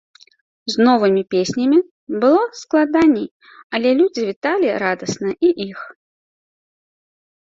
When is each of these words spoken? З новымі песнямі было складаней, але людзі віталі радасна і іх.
З 0.75 0.83
новымі 0.87 1.21
песнямі 1.33 1.77
было 2.23 2.39
складаней, 2.59 3.27
але 3.75 3.89
людзі 3.99 4.21
віталі 4.31 4.67
радасна 4.85 5.31
і 5.49 5.53
іх. 5.67 5.79